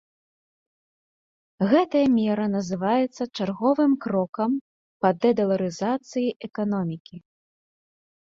Гэтая 1.73 2.01
мера 2.13 2.45
называецца 2.55 3.23
чарговым 3.37 3.91
крокам 4.05 4.51
па 5.05 5.09
дэдаларызацыі 5.25 6.35
эканомікі. 6.51 7.17